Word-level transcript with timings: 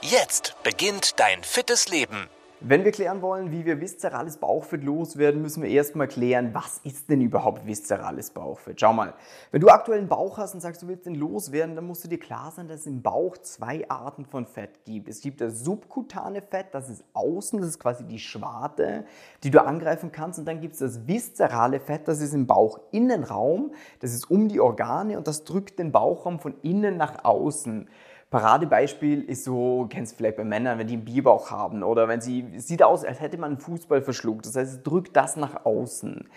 Jetzt 0.00 0.54
beginnt 0.62 1.18
dein 1.18 1.42
fittes 1.42 1.88
Leben. 1.88 2.28
Wenn 2.60 2.84
wir 2.84 2.92
klären 2.92 3.20
wollen, 3.20 3.50
wie 3.50 3.64
wir 3.64 3.80
viszerales 3.80 4.36
Bauchfett 4.36 4.84
loswerden, 4.84 5.42
müssen 5.42 5.60
wir 5.62 5.70
erstmal 5.70 6.06
klären, 6.06 6.54
was 6.54 6.80
ist 6.84 7.10
denn 7.10 7.20
überhaupt 7.20 7.66
viszerales 7.66 8.30
Bauchfett? 8.30 8.80
Schau 8.80 8.92
mal, 8.92 9.14
wenn 9.50 9.60
du 9.60 9.68
aktuell 9.68 9.98
einen 9.98 10.08
Bauch 10.08 10.38
hast 10.38 10.54
und 10.54 10.60
sagst, 10.60 10.82
du 10.82 10.88
willst 10.88 11.06
den 11.06 11.16
loswerden, 11.16 11.74
dann 11.74 11.84
musst 11.84 12.04
du 12.04 12.08
dir 12.08 12.18
klar 12.18 12.52
sein, 12.54 12.68
dass 12.68 12.80
es 12.80 12.86
im 12.86 13.02
Bauch 13.02 13.38
zwei 13.38 13.88
Arten 13.90 14.24
von 14.24 14.46
Fett 14.46 14.84
gibt. 14.84 15.08
Es 15.08 15.20
gibt 15.20 15.40
das 15.40 15.64
subkutane 15.64 16.42
Fett, 16.42 16.66
das 16.72 16.88
ist 16.88 17.02
außen, 17.14 17.60
das 17.60 17.70
ist 17.70 17.80
quasi 17.80 18.04
die 18.04 18.20
Schwarte, 18.20 19.04
die 19.42 19.50
du 19.50 19.64
angreifen 19.64 20.12
kannst. 20.12 20.38
Und 20.38 20.44
dann 20.46 20.60
gibt 20.60 20.74
es 20.74 20.80
das 20.80 21.08
viszerale 21.08 21.80
Fett, 21.80 22.06
das 22.06 22.20
ist 22.20 22.34
im 22.34 22.46
Bauchinnenraum, 22.46 23.72
das 23.98 24.14
ist 24.14 24.30
um 24.30 24.48
die 24.48 24.60
Organe 24.60 25.18
und 25.18 25.26
das 25.26 25.42
drückt 25.42 25.80
den 25.80 25.90
Bauchraum 25.90 26.38
von 26.38 26.54
innen 26.62 26.96
nach 26.96 27.24
außen. 27.24 27.88
Paradebeispiel 28.30 29.22
ist 29.22 29.44
so, 29.44 29.86
kennst 29.88 30.12
du 30.12 30.16
vielleicht 30.16 30.36
bei 30.36 30.44
Männern, 30.44 30.78
wenn 30.78 30.86
die 30.86 30.94
einen 30.94 31.04
Bierbauch 31.04 31.50
haben 31.50 31.82
oder 31.82 32.08
wenn 32.08 32.20
sie, 32.20 32.46
sieht 32.58 32.82
aus, 32.82 33.04
als 33.04 33.20
hätte 33.20 33.38
man 33.38 33.52
einen 33.52 33.60
Fußball 33.60 34.02
verschluckt. 34.02 34.44
Das 34.44 34.54
heißt, 34.54 34.72
es 34.72 34.82
drückt 34.82 35.16
das 35.16 35.36
nach 35.36 35.64
außen. 35.64 36.28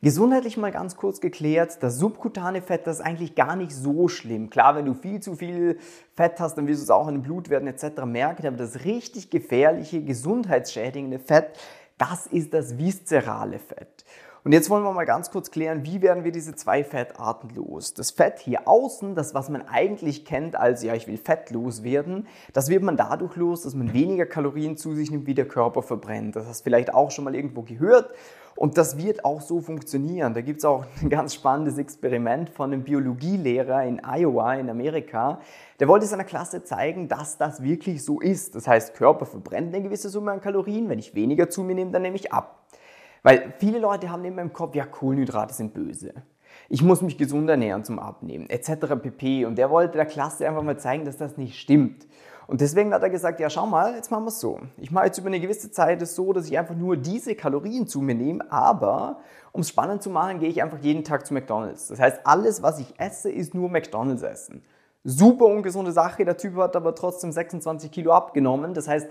Gesundheitlich 0.00 0.56
mal 0.56 0.70
ganz 0.70 0.96
kurz 0.96 1.20
geklärt, 1.20 1.82
das 1.82 1.98
subkutane 1.98 2.62
Fett, 2.62 2.86
das 2.86 3.00
ist 3.00 3.04
eigentlich 3.04 3.34
gar 3.34 3.56
nicht 3.56 3.72
so 3.72 4.06
schlimm. 4.06 4.48
Klar, 4.48 4.76
wenn 4.76 4.84
du 4.84 4.94
viel 4.94 5.20
zu 5.20 5.34
viel 5.34 5.78
Fett 6.14 6.38
hast, 6.38 6.56
dann 6.56 6.68
wirst 6.68 6.82
du 6.82 6.84
es 6.84 6.90
auch 6.90 7.08
in 7.08 7.16
den 7.16 7.22
Blutwerten 7.22 7.66
etc. 7.66 8.04
merken, 8.04 8.46
aber 8.46 8.56
das 8.58 8.84
richtig 8.84 9.30
gefährliche, 9.30 10.02
gesundheitsschädigende 10.02 11.18
Fett, 11.18 11.58
das 11.96 12.28
ist 12.28 12.54
das 12.54 12.78
viszerale 12.78 13.58
Fett. 13.58 14.04
Und 14.48 14.52
jetzt 14.52 14.70
wollen 14.70 14.82
wir 14.82 14.94
mal 14.94 15.04
ganz 15.04 15.30
kurz 15.30 15.50
klären, 15.50 15.84
wie 15.84 16.00
werden 16.00 16.24
wir 16.24 16.32
diese 16.32 16.54
zwei 16.54 16.82
Fettarten 16.82 17.50
los? 17.54 17.92
Das 17.92 18.10
Fett 18.10 18.38
hier 18.38 18.66
außen, 18.66 19.14
das 19.14 19.34
was 19.34 19.50
man 19.50 19.68
eigentlich 19.68 20.24
kennt 20.24 20.56
als, 20.56 20.82
ja, 20.82 20.94
ich 20.94 21.06
will 21.06 21.18
fettlos 21.18 21.82
werden, 21.82 22.26
das 22.54 22.70
wird 22.70 22.82
man 22.82 22.96
dadurch 22.96 23.36
los, 23.36 23.64
dass 23.64 23.74
man 23.74 23.92
weniger 23.92 24.24
Kalorien 24.24 24.78
zu 24.78 24.94
sich 24.94 25.10
nimmt, 25.10 25.26
wie 25.26 25.34
der 25.34 25.46
Körper 25.46 25.82
verbrennt. 25.82 26.34
Das 26.34 26.46
hast 26.46 26.60
du 26.60 26.64
vielleicht 26.64 26.94
auch 26.94 27.10
schon 27.10 27.24
mal 27.24 27.34
irgendwo 27.34 27.60
gehört. 27.60 28.08
Und 28.56 28.78
das 28.78 28.96
wird 28.96 29.22
auch 29.22 29.42
so 29.42 29.60
funktionieren. 29.60 30.32
Da 30.32 30.40
gibt 30.40 30.60
es 30.60 30.64
auch 30.64 30.86
ein 31.02 31.10
ganz 31.10 31.34
spannendes 31.34 31.76
Experiment 31.76 32.48
von 32.48 32.72
einem 32.72 32.84
Biologielehrer 32.84 33.84
in 33.84 34.00
Iowa 34.02 34.54
in 34.54 34.70
Amerika. 34.70 35.42
Der 35.78 35.88
wollte 35.88 36.06
seiner 36.06 36.24
Klasse 36.24 36.64
zeigen, 36.64 37.06
dass 37.06 37.36
das 37.36 37.62
wirklich 37.62 38.02
so 38.02 38.18
ist. 38.18 38.54
Das 38.54 38.66
heißt, 38.66 38.94
Körper 38.94 39.26
verbrennt 39.26 39.74
eine 39.74 39.84
gewisse 39.84 40.08
Summe 40.08 40.32
an 40.32 40.40
Kalorien. 40.40 40.88
Wenn 40.88 40.98
ich 40.98 41.14
weniger 41.14 41.50
zu 41.50 41.64
mir 41.64 41.74
nehme, 41.74 41.90
dann 41.90 42.00
nehme 42.00 42.16
ich 42.16 42.32
ab. 42.32 42.64
Weil 43.28 43.52
viele 43.58 43.78
Leute 43.78 44.10
haben 44.10 44.24
immer 44.24 44.40
im 44.40 44.54
Kopf, 44.54 44.74
ja, 44.74 44.86
Kohlenhydrate 44.86 45.52
sind 45.52 45.74
böse. 45.74 46.14
Ich 46.70 46.82
muss 46.82 47.02
mich 47.02 47.18
gesund 47.18 47.50
ernähren 47.50 47.84
zum 47.84 47.98
Abnehmen, 47.98 48.48
etc. 48.48 48.96
pp. 49.02 49.44
Und 49.44 49.58
der 49.58 49.68
wollte 49.68 49.98
der 49.98 50.06
Klasse 50.06 50.48
einfach 50.48 50.62
mal 50.62 50.78
zeigen, 50.78 51.04
dass 51.04 51.18
das 51.18 51.36
nicht 51.36 51.60
stimmt. 51.60 52.06
Und 52.46 52.62
deswegen 52.62 52.94
hat 52.94 53.02
er 53.02 53.10
gesagt, 53.10 53.38
ja, 53.38 53.50
schau 53.50 53.66
mal, 53.66 53.94
jetzt 53.96 54.10
machen 54.10 54.24
wir 54.24 54.28
es 54.28 54.40
so. 54.40 54.60
Ich 54.78 54.90
mache 54.90 55.04
jetzt 55.04 55.18
über 55.18 55.26
eine 55.26 55.40
gewisse 55.40 55.70
Zeit 55.70 56.00
es 56.00 56.14
so, 56.14 56.32
dass 56.32 56.46
ich 56.46 56.56
einfach 56.56 56.74
nur 56.74 56.96
diese 56.96 57.34
Kalorien 57.34 57.86
zu 57.86 58.00
mir 58.00 58.14
nehme, 58.14 58.50
aber 58.50 59.20
um 59.52 59.60
es 59.60 59.68
spannend 59.68 60.02
zu 60.02 60.08
machen, 60.08 60.38
gehe 60.38 60.48
ich 60.48 60.62
einfach 60.62 60.78
jeden 60.78 61.04
Tag 61.04 61.26
zu 61.26 61.34
McDonald's. 61.34 61.88
Das 61.88 62.00
heißt, 62.00 62.20
alles, 62.24 62.62
was 62.62 62.78
ich 62.78 62.98
esse, 62.98 63.30
ist 63.30 63.52
nur 63.52 63.68
McDonald's 63.68 64.22
essen. 64.22 64.64
Super 65.04 65.44
ungesunde 65.44 65.92
Sache, 65.92 66.24
der 66.24 66.38
Typ 66.38 66.56
hat 66.56 66.76
aber 66.76 66.94
trotzdem 66.94 67.30
26 67.30 67.90
Kilo 67.90 68.12
abgenommen. 68.12 68.72
Das 68.72 68.88
heißt, 68.88 69.06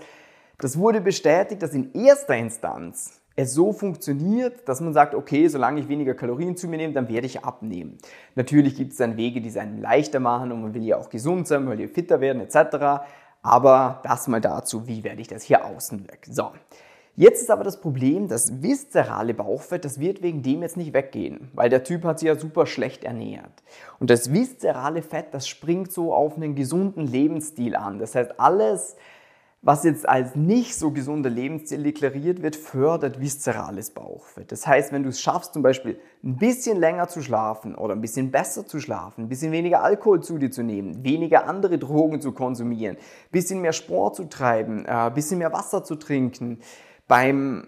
das 0.58 0.76
wurde 0.76 1.00
bestätigt, 1.00 1.62
dass 1.62 1.72
in 1.72 1.94
erster 1.94 2.36
Instanz 2.36 3.22
es 3.38 3.54
so 3.54 3.72
funktioniert, 3.72 4.68
dass 4.68 4.80
man 4.80 4.92
sagt, 4.92 5.14
okay, 5.14 5.46
solange 5.46 5.80
ich 5.80 5.86
weniger 5.86 6.14
Kalorien 6.14 6.56
zu 6.56 6.66
mir 6.66 6.76
nehme, 6.76 6.92
dann 6.92 7.08
werde 7.08 7.28
ich 7.28 7.44
abnehmen. 7.44 7.96
Natürlich 8.34 8.74
gibt 8.74 8.90
es 8.90 8.98
dann 8.98 9.16
Wege, 9.16 9.40
die 9.40 9.48
es 9.48 9.56
einem 9.56 9.80
leichter 9.80 10.18
machen 10.18 10.50
und 10.50 10.60
man 10.60 10.74
will 10.74 10.82
ja 10.82 10.96
auch 10.96 11.08
gesund 11.08 11.46
sein, 11.46 11.62
man 11.64 11.78
will 11.78 11.86
ja 11.86 11.92
fitter 11.92 12.20
werden 12.20 12.42
etc. 12.42 13.06
Aber 13.40 14.00
das 14.02 14.26
mal 14.26 14.40
dazu, 14.40 14.88
wie 14.88 15.04
werde 15.04 15.20
ich 15.20 15.28
das 15.28 15.44
hier 15.44 15.64
außen 15.64 16.08
weg. 16.08 16.26
So, 16.28 16.50
jetzt 17.14 17.40
ist 17.40 17.52
aber 17.52 17.62
das 17.62 17.80
Problem, 17.80 18.26
das 18.26 18.60
viszerale 18.60 19.34
Bauchfett, 19.34 19.84
das 19.84 20.00
wird 20.00 20.20
wegen 20.20 20.42
dem 20.42 20.62
jetzt 20.62 20.76
nicht 20.76 20.92
weggehen, 20.92 21.52
weil 21.54 21.70
der 21.70 21.84
Typ 21.84 22.02
hat 22.02 22.18
sich 22.18 22.26
ja 22.26 22.34
super 22.34 22.66
schlecht 22.66 23.04
ernährt. 23.04 23.62
Und 24.00 24.10
das 24.10 24.32
viszerale 24.32 25.02
Fett, 25.02 25.26
das 25.30 25.46
springt 25.46 25.92
so 25.92 26.12
auf 26.12 26.34
einen 26.34 26.56
gesunden 26.56 27.06
Lebensstil 27.06 27.76
an. 27.76 28.00
Das 28.00 28.16
heißt, 28.16 28.40
alles, 28.40 28.96
was 29.60 29.82
jetzt 29.82 30.08
als 30.08 30.36
nicht 30.36 30.76
so 30.76 30.92
gesunder 30.92 31.30
Lebensstil 31.30 31.82
deklariert 31.82 32.42
wird, 32.42 32.54
fördert 32.54 33.20
viszerales 33.20 33.90
Bauchfett. 33.90 34.52
Das 34.52 34.66
heißt, 34.66 34.92
wenn 34.92 35.02
du 35.02 35.08
es 35.08 35.20
schaffst, 35.20 35.52
zum 35.52 35.62
Beispiel 35.62 35.98
ein 36.22 36.36
bisschen 36.36 36.78
länger 36.78 37.08
zu 37.08 37.22
schlafen 37.22 37.74
oder 37.74 37.94
ein 37.94 38.00
bisschen 38.00 38.30
besser 38.30 38.66
zu 38.66 38.78
schlafen, 38.78 39.24
ein 39.24 39.28
bisschen 39.28 39.50
weniger 39.50 39.82
Alkohol 39.82 40.22
zu 40.22 40.38
dir 40.38 40.52
zu 40.52 40.62
nehmen, 40.62 41.02
weniger 41.04 41.46
andere 41.46 41.78
Drogen 41.78 42.20
zu 42.20 42.32
konsumieren, 42.32 42.96
ein 42.96 43.30
bisschen 43.32 43.60
mehr 43.60 43.72
Sport 43.72 44.14
zu 44.14 44.28
treiben, 44.28 44.86
ein 44.86 45.10
äh, 45.10 45.14
bisschen 45.14 45.38
mehr 45.38 45.52
Wasser 45.52 45.82
zu 45.82 45.96
trinken, 45.96 46.60
beim 47.08 47.66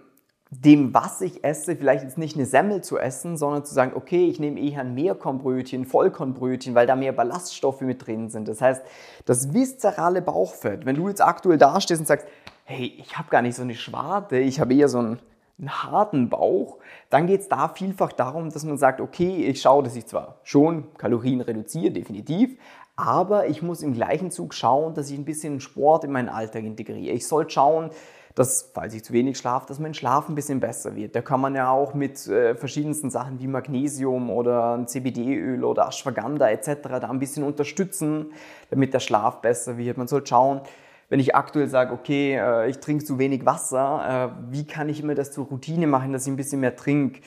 dem, 0.53 0.93
was 0.93 1.21
ich 1.21 1.45
esse, 1.45 1.77
vielleicht 1.77 2.03
jetzt 2.03 2.17
nicht 2.17 2.35
eine 2.35 2.45
Semmel 2.45 2.81
zu 2.81 2.99
essen, 2.99 3.37
sondern 3.37 3.63
zu 3.63 3.73
sagen, 3.73 3.93
okay, 3.95 4.27
ich 4.27 4.37
nehme 4.37 4.59
eher 4.59 4.81
ein 4.81 4.93
Mehrkornbrötchen, 4.93 5.85
Vollkornbrötchen, 5.85 6.75
weil 6.75 6.85
da 6.85 6.97
mehr 6.97 7.13
Ballaststoffe 7.13 7.81
mit 7.81 8.05
drin 8.05 8.29
sind. 8.29 8.49
Das 8.49 8.59
heißt, 8.59 8.83
das 9.25 9.53
viszerale 9.53 10.21
Bauchfett, 10.21 10.85
wenn 10.85 10.97
du 10.97 11.07
jetzt 11.07 11.21
aktuell 11.21 11.57
dastehst 11.57 12.01
und 12.01 12.05
sagst, 12.05 12.27
hey, 12.65 12.93
ich 12.97 13.17
habe 13.17 13.29
gar 13.29 13.41
nicht 13.41 13.55
so 13.55 13.61
eine 13.61 13.75
Schwarte, 13.75 14.39
ich 14.39 14.59
habe 14.59 14.73
eher 14.73 14.89
so 14.89 14.99
einen, 14.99 15.19
einen 15.57 15.83
harten 15.83 16.29
Bauch, 16.29 16.79
dann 17.09 17.27
geht 17.27 17.41
es 17.41 17.47
da 17.47 17.69
vielfach 17.69 18.11
darum, 18.11 18.49
dass 18.49 18.65
man 18.65 18.77
sagt, 18.77 18.99
okay, 18.99 19.45
ich 19.45 19.61
schaue, 19.61 19.83
dass 19.83 19.95
ich 19.95 20.05
zwar 20.05 20.35
schon 20.43 20.93
Kalorien 20.97 21.39
reduziere, 21.39 21.91
definitiv, 21.91 22.57
aber 23.01 23.47
ich 23.47 23.61
muss 23.63 23.81
im 23.81 23.93
gleichen 23.93 24.29
Zug 24.29 24.53
schauen, 24.53 24.93
dass 24.93 25.09
ich 25.09 25.17
ein 25.17 25.25
bisschen 25.25 25.59
Sport 25.59 26.03
in 26.03 26.11
meinen 26.11 26.29
Alltag 26.29 26.63
integriere. 26.63 27.13
Ich 27.13 27.27
soll 27.27 27.49
schauen, 27.49 27.89
dass, 28.35 28.69
falls 28.73 28.93
ich 28.93 29.03
zu 29.03 29.11
wenig 29.11 29.37
schlafe, 29.37 29.65
dass 29.67 29.79
mein 29.79 29.93
Schlaf 29.93 30.29
ein 30.29 30.35
bisschen 30.35 30.59
besser 30.59 30.95
wird. 30.95 31.15
Da 31.15 31.21
kann 31.21 31.41
man 31.41 31.55
ja 31.55 31.71
auch 31.71 31.93
mit 31.95 32.27
äh, 32.27 32.55
verschiedensten 32.55 33.09
Sachen 33.09 33.39
wie 33.39 33.47
Magnesium 33.47 34.29
oder 34.29 34.83
CBD-Öl 34.85 35.63
oder 35.63 35.87
Ashwagandha 35.87 36.49
etc. 36.49 36.77
da 36.83 37.09
ein 37.09 37.19
bisschen 37.19 37.43
unterstützen, 37.43 38.31
damit 38.69 38.93
der 38.93 38.99
Schlaf 38.99 39.41
besser 39.41 39.77
wird. 39.77 39.97
Man 39.97 40.07
soll 40.07 40.25
schauen, 40.25 40.61
wenn 41.09 41.19
ich 41.19 41.35
aktuell 41.35 41.67
sage, 41.67 41.93
okay, 41.93 42.35
äh, 42.37 42.69
ich 42.69 42.77
trinke 42.79 43.03
zu 43.03 43.17
wenig 43.17 43.45
Wasser, 43.45 44.31
äh, 44.31 44.53
wie 44.53 44.65
kann 44.65 44.89
ich 44.89 45.01
immer 45.01 45.15
das 45.15 45.31
zur 45.31 45.45
Routine 45.47 45.87
machen, 45.87 46.13
dass 46.13 46.25
ich 46.25 46.31
ein 46.31 46.37
bisschen 46.37 46.61
mehr 46.61 46.75
trinke? 46.75 47.19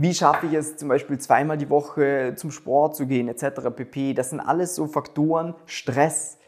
Wie 0.00 0.14
schaffe 0.14 0.46
ich 0.46 0.52
es 0.52 0.76
zum 0.76 0.88
Beispiel 0.88 1.18
zweimal 1.18 1.58
die 1.58 1.68
Woche 1.70 2.34
zum 2.36 2.52
Sport 2.52 2.94
zu 2.94 3.08
gehen 3.08 3.26
etc. 3.26 3.68
pp. 3.74 4.14
Das 4.14 4.30
sind 4.30 4.38
alles 4.38 4.76
so 4.76 4.86
Faktoren, 4.86 5.56
Stress, 5.66 6.38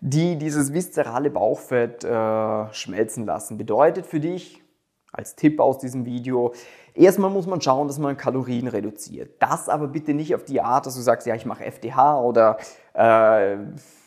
die 0.00 0.34
dieses 0.34 0.72
viszerale 0.72 1.30
Bauchfett 1.30 2.02
äh, 2.02 2.74
schmelzen 2.74 3.24
lassen. 3.24 3.56
Bedeutet 3.56 4.04
für 4.04 4.18
dich, 4.18 4.64
als 5.12 5.36
Tipp 5.36 5.60
aus 5.60 5.78
diesem 5.78 6.06
Video, 6.06 6.52
erstmal 6.92 7.30
muss 7.30 7.46
man 7.46 7.60
schauen, 7.60 7.86
dass 7.86 8.00
man 8.00 8.16
Kalorien 8.16 8.66
reduziert. 8.66 9.40
Das 9.40 9.68
aber 9.68 9.86
bitte 9.86 10.12
nicht 10.12 10.34
auf 10.34 10.42
die 10.42 10.60
Art, 10.60 10.84
dass 10.84 10.96
du 10.96 11.00
sagst, 11.00 11.24
ja, 11.24 11.36
ich 11.36 11.46
mache 11.46 11.64
FDH 11.66 12.20
oder 12.20 12.56
äh, 12.94 13.58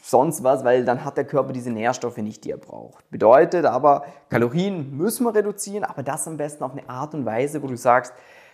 sonst 0.04 0.44
was, 0.44 0.66
weil 0.66 0.84
dann 0.84 1.06
hat 1.06 1.16
der 1.16 1.24
Körper 1.24 1.54
diese 1.54 1.72
Nährstoffe 1.72 2.18
nicht, 2.18 2.44
die 2.44 2.52
er 2.52 2.58
braucht. 2.58 3.10
Bedeutet 3.10 3.64
aber, 3.64 4.04
Kalorien 4.28 4.98
müssen 4.98 5.26
wir 5.26 5.34
reduzieren, 5.34 5.86
aber 5.86 6.04
das 6.04 6.28
am 6.28 6.36
besten 6.36 6.66
auf 6.66 6.74
eine 6.74 6.90
Art 6.90 7.14
und 7.14 7.26
Weise, 7.26 7.64
wo 7.64 7.68
du 7.68 7.78
sagst, 7.78 8.12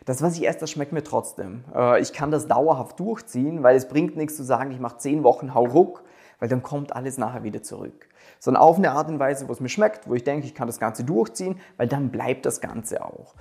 das, 0.08 0.24
was 0.24 0.36
ich 0.36 0.48
esse, 0.48 0.60
das 0.60 0.72
schmeckt 0.72 0.94
mir 0.94 1.04
trotzdem. 1.04 1.64
Äh, 1.76 2.02
ich 2.02 2.12
kann 2.14 2.32
das 2.32 2.48
dauerhaft 2.48 3.00
durchziehen, 3.00 3.62
weil 3.62 3.76
es 3.76 3.88
bringt 3.88 4.18
nichts 4.18 4.36
zu 4.36 4.44
sagen, 4.44 4.72
ich 4.72 4.80
mache 4.80 4.98
zehn 4.98 5.24
Wochen 5.24 5.54
Hauruck 5.54 6.04
weil 6.40 6.50
dann 6.50 6.64
kommt 6.64 6.96
alles 6.96 7.18
nachher 7.18 7.44
wieder 7.44 7.64
zurück. 7.64 8.08
Sondern 8.40 8.62
auf 8.62 8.78
eine 8.78 8.92
Art 8.92 9.10
und 9.10 9.20
Weise, 9.20 9.48
wo 9.48 9.52
es 9.52 9.60
mir 9.60 9.70
schmeckt, 9.70 10.08
wo 10.08 10.14
ich 10.14 10.24
denke, 10.24 10.46
ich 10.46 10.56
kann 10.56 10.68
das 10.68 10.80
Ganze 10.80 11.04
durchziehen, 11.04 11.60
weil 11.78 11.88
dann 11.88 12.10
bleibt 12.10 12.46
das 12.46 12.62
Ganze 12.62 13.04
auch. 13.04 13.34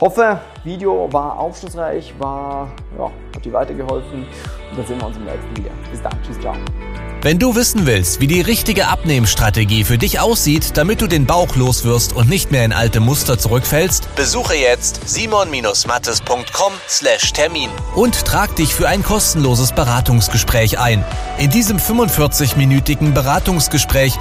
Hoffe, 0.00 0.40
Video 0.64 1.12
war 1.12 1.38
aufschlussreich, 1.38 2.14
war, 2.18 2.70
ja, 2.96 3.10
hat 3.34 3.44
dir 3.44 3.52
weitergeholfen 3.52 4.26
und 4.70 4.78
dann 4.78 4.86
sehen 4.86 5.00
wir 5.00 5.06
uns 5.06 5.16
im 5.16 5.24
nächsten 5.24 5.56
Video. 5.56 5.72
Bis 5.90 6.02
dann, 6.02 6.12
tschüss, 6.22 6.38
ciao. 6.40 6.54
Wenn 7.20 7.40
du 7.40 7.56
wissen 7.56 7.84
willst, 7.84 8.20
wie 8.20 8.28
die 8.28 8.42
richtige 8.42 8.86
Abnehmstrategie 8.86 9.82
für 9.82 9.98
dich 9.98 10.20
aussieht, 10.20 10.76
damit 10.76 11.00
du 11.00 11.08
den 11.08 11.26
Bauch 11.26 11.56
loswirst 11.56 12.12
und 12.12 12.28
nicht 12.28 12.52
mehr 12.52 12.64
in 12.64 12.72
alte 12.72 13.00
Muster 13.00 13.36
zurückfällst, 13.36 14.14
besuche 14.14 14.54
jetzt 14.54 15.00
simon-mattes.com/termin 15.08 17.70
und 17.96 18.24
trag 18.24 18.54
dich 18.54 18.72
für 18.72 18.86
ein 18.86 19.02
kostenloses 19.02 19.72
Beratungsgespräch 19.72 20.78
ein. 20.78 21.04
In 21.38 21.50
diesem 21.50 21.78
45-minütigen 21.78 23.14
Beratungsgespräch 23.14 24.16